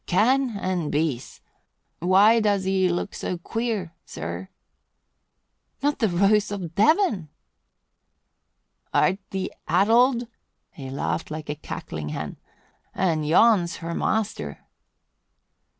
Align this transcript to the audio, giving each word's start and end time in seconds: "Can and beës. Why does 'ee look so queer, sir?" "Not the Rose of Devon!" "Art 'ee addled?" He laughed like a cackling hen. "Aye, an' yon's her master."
"Can 0.07 0.57
and 0.57 0.91
beës. 0.91 1.41
Why 1.99 2.39
does 2.39 2.65
'ee 2.65 2.89
look 2.89 3.13
so 3.13 3.37
queer, 3.37 3.93
sir?" 4.03 4.49
"Not 5.83 5.99
the 5.99 6.09
Rose 6.09 6.51
of 6.51 6.73
Devon!" 6.73 7.29
"Art 8.95 9.19
'ee 9.31 9.51
addled?" 9.67 10.25
He 10.71 10.89
laughed 10.89 11.29
like 11.29 11.49
a 11.51 11.55
cackling 11.55 12.09
hen. 12.09 12.37
"Aye, 12.95 13.11
an' 13.11 13.23
yon's 13.25 13.75
her 13.75 13.93
master." 13.93 14.65